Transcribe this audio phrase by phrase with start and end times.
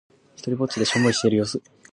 [0.35, 1.61] ひとりっぼちでしょんぼりしている様子。